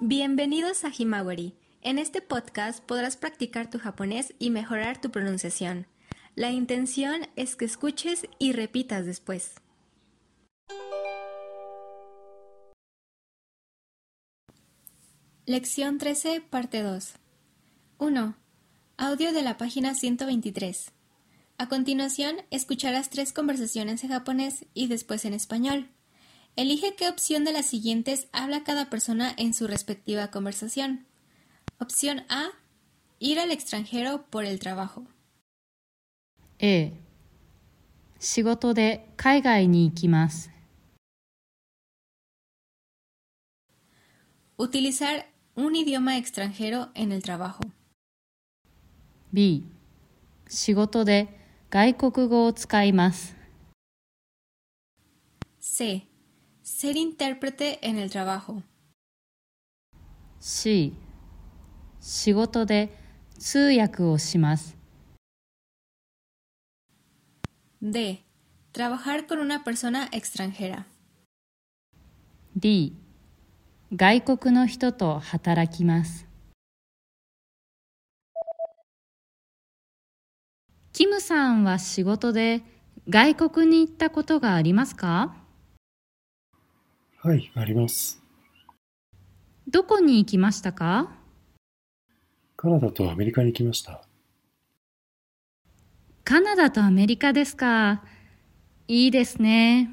[0.00, 1.56] Bienvenidos a Himawari.
[1.82, 5.88] En este podcast podrás practicar tu japonés y mejorar tu pronunciación.
[6.36, 9.54] La intención es que escuches y repitas después.
[15.46, 17.14] Lección 13, parte 2.
[17.98, 18.36] 1.
[18.98, 20.92] Audio de la página 123.
[21.58, 25.88] A continuación, escucharás tres conversaciones en japonés y después en español.
[26.57, 31.05] Elige qué opción de las siguientes habla cada persona en su respectiva conversación.
[31.79, 32.49] Opción A.
[33.19, 35.05] Ir al extranjero por el trabajo.
[36.59, 36.93] ええ
[38.19, 40.49] 仕事で海外に行きます
[44.57, 45.25] Utilizar
[45.57, 47.63] un idioma extranjero en el trabajo.
[49.33, 49.63] B
[50.47, 51.27] 仕事で
[51.69, 53.35] 外国語を使います
[55.59, 56.07] C.
[56.80, 58.62] Ser intérprete en el trabajo.
[60.38, 60.92] C
[62.00, 62.96] 仕事で
[63.36, 64.76] 通訳をします
[67.82, 68.22] D.
[68.72, 70.86] Trabajar con una persona extranjera.
[72.54, 72.94] D
[73.92, 76.28] 外国の人と働きます
[80.92, 82.62] キムさんは仕事で
[83.08, 85.37] 外国に行ったことがありますか
[87.20, 88.22] はい、あります。
[89.66, 91.10] どこに行きましたか？
[92.56, 94.02] カナダとアメリカに来ました。
[96.22, 98.04] カナダとアメリカですか？
[98.86, 99.90] いいですね。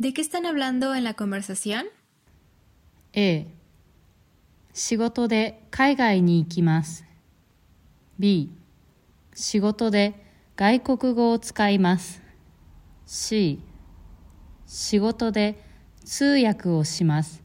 [0.00, 1.84] ¿De qué están hablando en la conversación?
[3.12, 3.46] A
[4.72, 7.04] 仕事で海外に行きます。
[8.18, 8.50] B
[9.34, 10.14] 仕事で
[10.56, 12.22] 外国語を使います。
[13.04, 13.60] C
[14.68, 15.58] 仕事で
[16.04, 17.42] 通訳をします。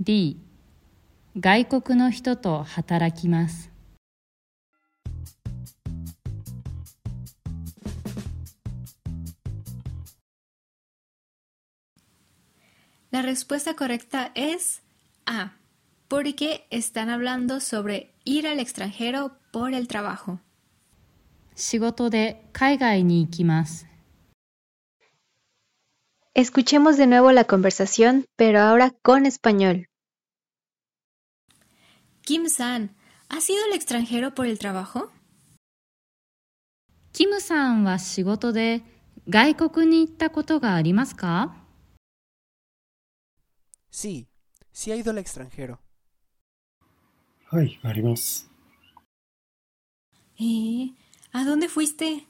[0.00, 0.38] D
[1.38, 3.70] 外国の人と働きます。
[13.10, 14.80] La respuesta correcta es
[15.26, 15.52] A,
[16.08, 20.38] porque están hablando sobre ir al extranjero por el trabajo.
[21.56, 23.91] 仕事で海外に行きます。
[26.33, 29.87] Escuchemos de nuevo la conversación, pero ahora con español.
[32.21, 32.95] Kim-san,
[33.29, 35.09] ¿has ido al extranjero por el trabajo?
[37.13, 38.83] キムさんは仕事で
[39.27, 41.55] 外国に行ったことがありますか
[43.91, 44.27] Sí,
[44.71, 45.79] sí ha ido al extranjero.
[47.49, 48.47] はい、あります。
[50.39, 50.89] ¿Eh?
[51.31, 52.27] ¿A dónde fuiste?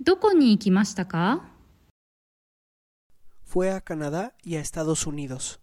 [0.00, 1.44] どこに行きましたか
[3.51, 5.59] Fue a Canadá y a Estados Unidos.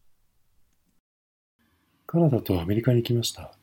[2.06, 3.56] カナダとアメリカに来ました。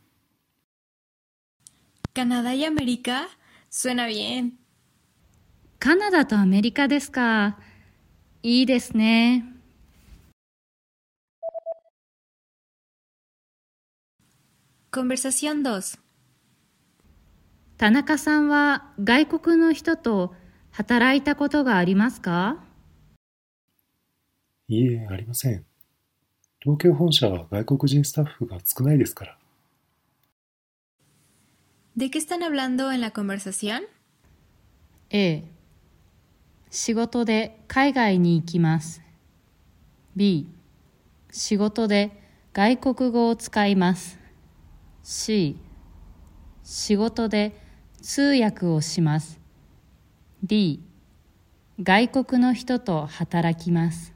[2.16, 3.28] ¿Canadá y América?
[3.70, 4.54] Suena bien.
[5.78, 7.60] カナダとアメリカですか。
[8.42, 9.46] いいですね。
[14.92, 16.00] Conversación 2.
[17.78, 20.34] 田中さんは外国の人と
[20.72, 22.65] 働いたことがありますか
[24.68, 25.64] いいえ、ありません。
[26.60, 29.38] 東京本社は外国人スタッフが少ないですから。
[31.96, 33.84] ¿De qué están hablando en la conversación?
[35.12, 35.44] A
[36.72, 39.02] 仕事で海外に行きます
[40.16, 40.48] B
[41.32, 42.12] 仕事で
[42.52, 44.20] 外国語を使います
[45.04, 45.58] C
[46.64, 47.56] 仕事で
[48.02, 49.40] 通訳をします
[50.44, 50.84] D
[51.82, 54.15] 外国の人と働きます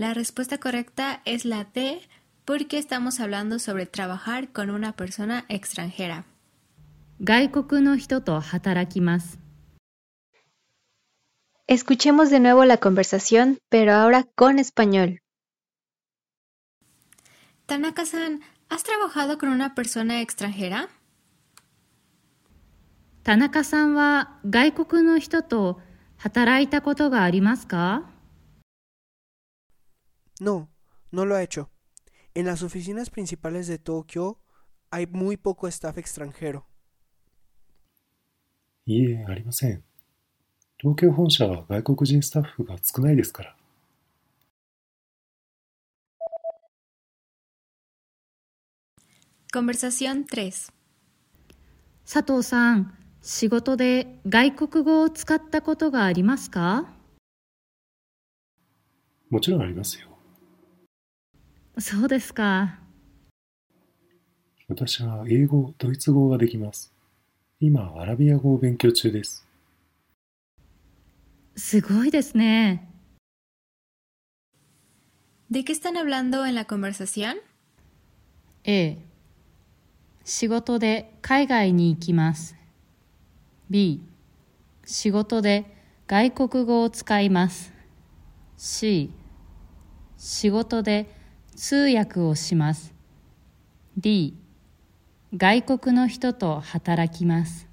[0.00, 2.00] La respuesta correcta es la D,
[2.44, 6.24] porque estamos hablando sobre trabajar con una persona extranjera.
[7.22, 9.38] 外国の人と働きます
[11.66, 15.20] Escuchemos de nuevo la conversación, pero ahora con español.
[17.66, 20.88] Tanaka-san, ¿has trabajado con una persona extranjera?
[23.24, 25.80] 田中さんは外国の人と
[26.16, 28.08] 働いたことがありますか
[30.41, 30.71] No,
[31.11, 31.69] no lo ha hecho.
[32.33, 34.39] En las oficinas principales de Tokio
[34.89, 36.65] hay muy poco staff extranjero.
[38.87, 39.83] いいえ、ありません。
[40.79, 43.55] 東京本社は外国人スタッフが少ないですから。
[49.53, 50.73] Conversación 3.
[52.11, 56.91] 佐藤さん、仕事で外国語を使ったことがありますか
[59.29, 60.10] もちろんありますよ。
[61.77, 62.79] そうですか。
[64.67, 66.93] 私は英語、ドイツ語ができます。
[67.59, 69.45] 今、アラビア語を勉強中です。
[71.55, 72.87] すごいですね。
[75.49, 77.35] ¿De qué están hablando en la conversación?
[78.63, 78.97] A
[80.23, 82.55] 仕事で海外に行きます
[83.69, 84.01] B
[84.85, 85.65] 仕事で
[86.07, 87.73] 外国語を使います
[88.55, 89.11] C
[90.17, 91.20] 仕事で
[91.55, 92.93] 通訳をします
[93.97, 94.35] D
[95.35, 97.67] 外国の人と働きます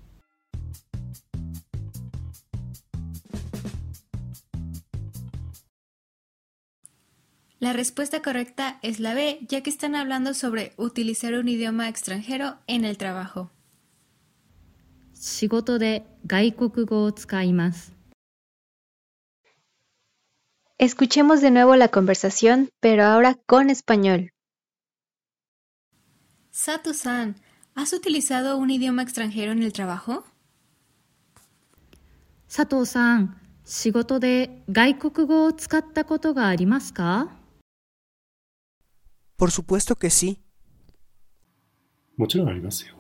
[7.61, 12.55] La respuesta correcta es la B, ya que están hablando sobre utilizar un idioma extranjero
[12.69, 13.51] en el trabajo.
[15.21, 17.98] 仕事で外国語を使います
[20.78, 24.32] Escuchemos de nuevo la conversación, pero ahora con español.
[26.52, 27.36] Sato-san,
[27.76, 30.24] ¿has utilizado un idioma extranjero en el trabajo?
[32.48, 33.36] 佐藤さん
[33.66, 37.32] 仕事で外国語を使ったことがありますか
[39.38, 40.40] Por supuesto que sí.
[42.16, 42.96] もちろんありますよ。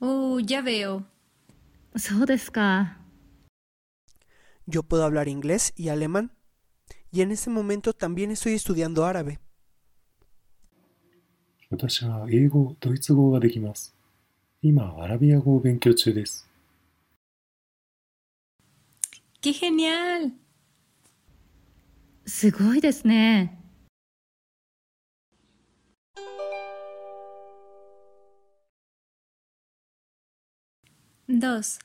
[0.00, 1.02] Oh, ya veo.
[1.96, 2.96] そうですか
[4.67, 6.33] yo puedo hablar inglés y alemán.
[7.09, 9.39] Y en ese momento también estoy estudiando árabe.
[19.39, 20.37] ¡Qué genial!
[31.27, 31.79] Dos.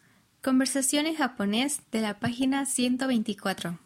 [0.44, 3.78] Conversación en japonés de la página 124.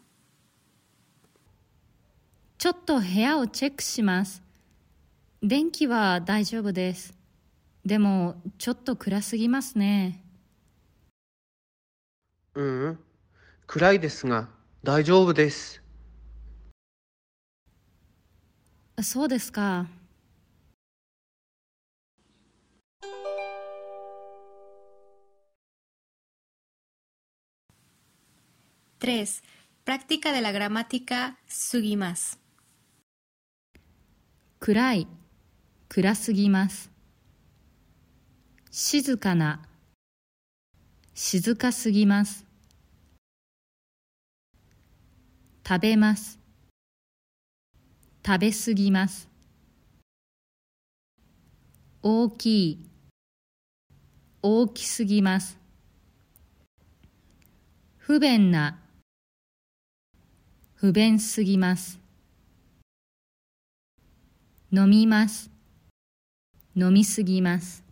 [2.57, 4.41] ちょっと部屋をチェックします。
[5.43, 7.13] 電気は大丈夫です。
[7.85, 10.23] でも、ちょっと暗すぎますね。
[12.55, 12.99] ううん、
[13.67, 14.49] 暗いですが
[14.83, 15.83] 大丈夫です。
[19.03, 19.85] そうですか。
[28.99, 29.43] 3.
[29.83, 32.39] Práctica de la gramática sugimas.
[34.59, 35.07] 暗い、
[35.87, 36.89] 暗すぎます。
[38.71, 39.61] 静かな、
[41.13, 42.43] 静かすぎます。
[45.65, 46.39] 食べます。
[48.25, 49.29] 食べすぎます。
[52.01, 52.89] 大きい、
[54.41, 55.59] 大きすぎます。
[57.97, 58.79] 不便な、
[60.76, 62.00] 不便すぎます。
[64.72, 65.50] 飲みます。
[66.74, 67.84] 飲みすぎます。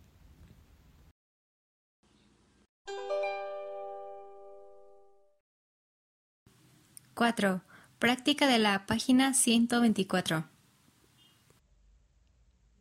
[7.15, 7.61] 4.
[7.99, 10.45] Práctica de la página 124.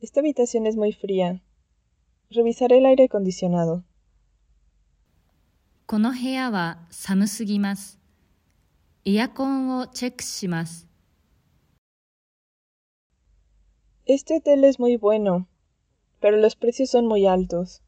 [0.00, 1.42] Esta habitación es muy fría.
[2.30, 3.84] Revisaré el aire acondicionado.
[5.86, 7.98] この部屋は寒すぎます。
[9.07, 10.87] エアコンをチェックします。
[14.07, 15.45] Este hotel es muy bueno,
[16.19, 17.83] pero los precios son muy altos.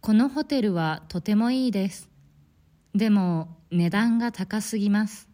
[0.00, 2.08] このホテルはとてもいいです。
[2.94, 5.28] でも値段が高すぎます。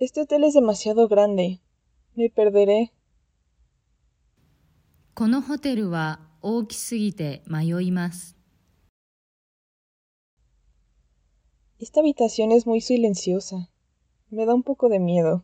[0.00, 1.60] Este hotel es demasiado grande.
[2.16, 2.92] Me perderé.
[5.12, 8.33] このホテルは大きすぎて迷います。
[11.79, 13.69] Esta habitación es muy silenciosa.
[14.29, 15.43] Me da un poco de miedo.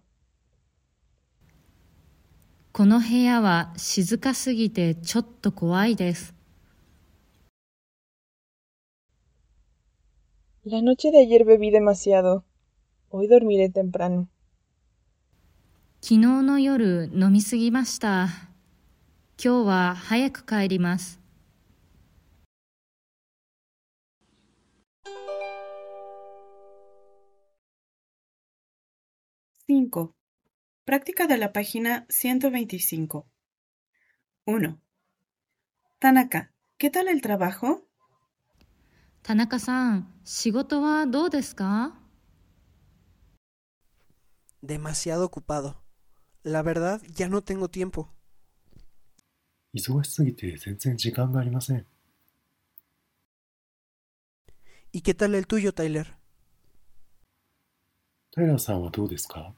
[2.74, 6.34] この部屋は静かすぎてちょっと怖いです。
[10.66, 12.44] La noche de ayer bebí demasiado.
[13.10, 14.28] Hoy dormiré temprano.
[16.02, 18.28] 昨日の夜飲みすぎました。
[19.42, 21.19] 今日は早く帰ります。
[29.70, 30.16] 5.
[30.86, 33.28] Práctica de la página 125.
[34.46, 34.80] 1.
[36.00, 37.82] Tanaka, ¿qué tal el trabajo?
[39.24, 41.96] 田中さん、仕事はどうですか
[44.62, 45.82] Demasiado ocupado.
[46.44, 48.10] La verdad, ya no tengo tiempo.
[49.74, 51.86] 忙しすぎて全然時間がありません。
[54.92, 56.06] ¿Y qué tal el tuyo, Tyler?
[58.32, 59.54] タイラーさんはどうですか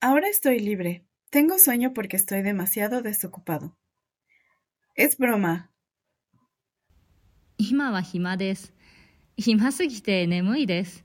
[0.00, 1.06] Ahora estoy libre.
[1.30, 3.76] Tengo sueño porque estoy demasiado desocupado.
[4.94, 5.70] Es broma.
[7.56, 8.72] 今は暇です。
[9.36, 11.04] 暇すぎて眠いです。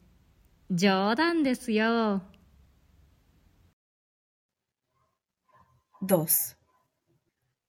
[0.70, 2.22] 冗談ですよ。
[6.02, 6.58] 2.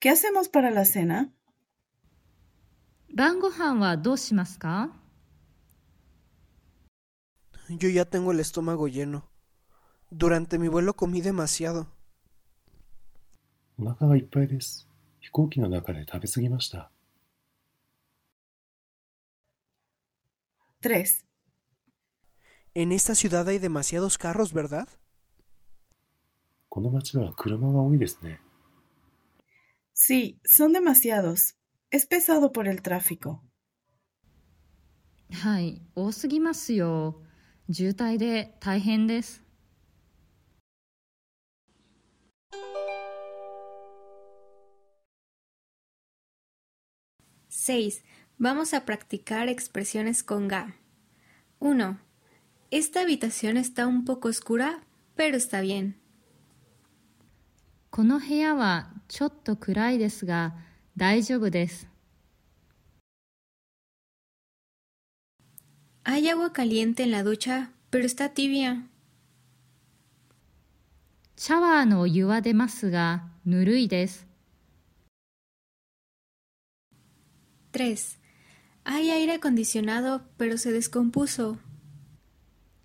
[0.00, 1.30] ¿Qué hacemos para la cena?
[3.14, 4.90] 晩ご飯はどうしますか
[7.68, 9.24] Yo ya tengo el estómago lleno.
[10.12, 11.86] Durante mi vuelo comí demasiado.
[13.78, 14.86] お腹がいっぱいです。
[15.20, 16.90] 飛行機の中で食べ過ぎました。
[20.82, 21.24] 3.
[22.74, 24.88] En esta ciudad hay demasiados carros, ¿verdad?
[26.68, 28.40] この街は車が多いですね。
[29.94, 31.56] Sí, son demasiados.
[31.90, 33.40] Es pesado por el tráfico.
[35.32, 37.22] はい、多すぎますよ。
[37.70, 39.43] 渋滞で大変です。
[47.64, 48.04] 6.
[48.38, 50.76] Vamos a practicar expresiones con ga.
[51.58, 51.98] 1.
[52.70, 54.80] Esta habitación está un poco oscura,
[55.16, 55.96] pero está bien.
[57.90, 60.54] この部屋はちょっと暗いですが
[60.96, 61.88] 大丈夫です。
[66.04, 68.86] Hay agua caliente en la ducha, pero está tibia.
[71.36, 74.26] シャワーのお湯は出ますがぬるいです。
[77.74, 78.18] 3.
[78.84, 81.58] Hay aire acondicionado, pero se descompuso.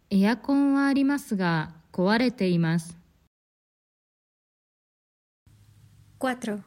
[0.10, 2.98] エアコンはありますが壊れています。
[6.20, 6.62] 4.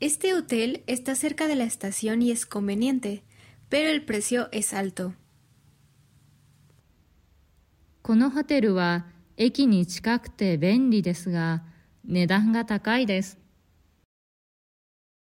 [0.00, 3.22] Este hotel está cerca de la estación y es conveniente,
[3.68, 5.12] pero el precio es alto.
[8.02, 11.62] このホテルは駅に近くて便利ですが
[12.04, 13.38] 値段が高いです。